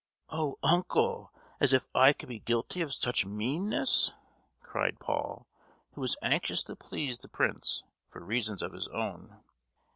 [0.29, 1.31] "Oh, uncle!
[1.59, 4.11] As if I could be guilty of such meanness?"
[4.59, 5.45] cried Paul,
[5.91, 9.43] who was anxious to please the prince, for reasons of his own.